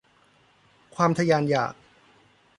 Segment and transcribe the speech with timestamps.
[0.95, 1.73] ความทะยานอยาก